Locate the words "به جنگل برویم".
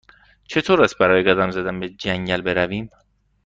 1.79-2.89